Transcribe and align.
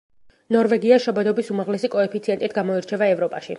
ნორვეგია 0.55 0.97
შობადობის 1.03 1.53
უმაღლესი 1.57 1.91
კოეფიციენტით 1.97 2.59
გამოირჩევა 2.59 3.15
ევროპაში. 3.17 3.49